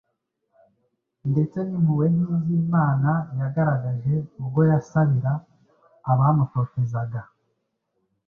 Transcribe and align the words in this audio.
ndetse 1.31 1.57
n’impuhwe 1.63 2.05
nk’iz’Imana 2.15 3.11
yagaragaje 3.39 4.13
ubwo 4.41 4.59
yasabira 4.71 5.31
abamutotezaga. 6.11 7.21